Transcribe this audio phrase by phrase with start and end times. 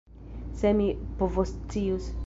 [0.61, 0.89] Se mi
[1.21, 2.11] povoscius!